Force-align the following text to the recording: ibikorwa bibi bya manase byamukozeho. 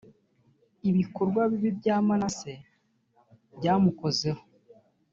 ibikorwa 0.89 1.41
bibi 1.51 1.69
bya 1.79 1.95
manase 2.07 2.53
byamukozeho. 3.57 4.41